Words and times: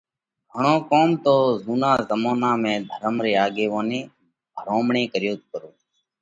گھڻو 0.53 0.75
ڪوم 0.89 1.09
تو 1.25 1.35
زُونا 1.63 1.91
زمونا 2.09 2.51
۾ 2.63 2.73
ڌرم 2.89 3.15
ري 3.25 3.33
آڳيووني 3.45 3.99
ڀرومڻي 4.55 5.03
ڪريوت 5.13 5.41
پرو 5.49 5.69